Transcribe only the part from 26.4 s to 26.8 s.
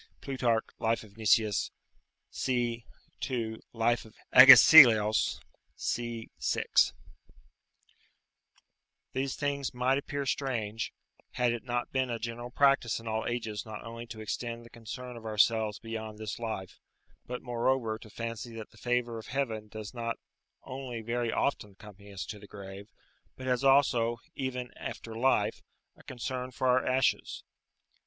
for